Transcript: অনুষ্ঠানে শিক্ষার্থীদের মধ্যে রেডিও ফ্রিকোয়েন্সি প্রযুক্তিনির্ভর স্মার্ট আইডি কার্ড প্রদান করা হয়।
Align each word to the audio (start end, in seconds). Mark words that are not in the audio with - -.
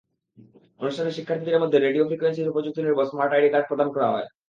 অনুষ্ঠানে 0.79 1.11
শিক্ষার্থীদের 1.11 1.61
মধ্যে 1.63 1.77
রেডিও 1.79 2.07
ফ্রিকোয়েন্সি 2.09 2.41
প্রযুক্তিনির্ভর 2.55 3.09
স্মার্ট 3.11 3.31
আইডি 3.33 3.49
কার্ড 3.49 3.65
প্রদান 3.69 3.87
করা 3.95 4.07
হয়। 4.13 4.27